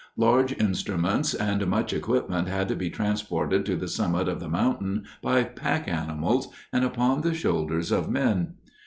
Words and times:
Large 0.17 0.53
instruments 0.53 1.35
and 1.35 1.67
much 1.67 1.93
equipment 1.93 2.47
had 2.47 2.67
to 2.69 2.75
be 2.75 2.89
transported 2.89 3.67
to 3.67 3.75
the 3.75 3.87
summit 3.87 4.27
of 4.27 4.39
the 4.39 4.49
mountain 4.49 5.05
by 5.21 5.43
pack 5.43 5.87
animals 5.87 6.47
and 6.73 6.83
upon 6.83 7.21
the 7.21 7.35
shoulders 7.35 7.91
of 7.91 8.09
men. 8.09 8.55